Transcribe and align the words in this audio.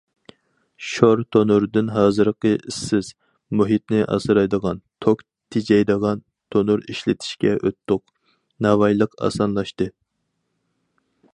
شور 0.91 1.19
تونۇردىن 1.35 1.89
ھازىرقى 1.97 2.53
ئىسسىز، 2.71 3.09
مۇھىتنى 3.59 3.99
ئاسرايدىغان، 4.15 4.81
توك 5.05 5.21
تېجەيدىغان 5.55 6.23
تونۇر 6.55 6.81
ئىشلىتىشكە 6.95 7.53
ئۆتتۇق، 7.59 8.03
ناۋايلىق 8.67 9.15
ئاسانلاشتى. 9.29 9.89